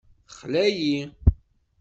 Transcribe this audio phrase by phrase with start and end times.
[0.27, 0.95] Texla-yi.